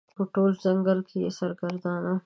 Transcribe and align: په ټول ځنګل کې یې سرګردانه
په 0.15 0.23
ټول 0.33 0.51
ځنګل 0.63 0.99
کې 1.09 1.17
یې 1.23 1.29
سرګردانه 1.39 2.13